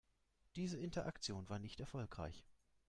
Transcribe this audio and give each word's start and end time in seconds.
Diese 0.55 0.77
Interaktion 0.79 1.47
war 1.47 1.59
nicht 1.59 1.79
erfolgreich. 1.79 2.43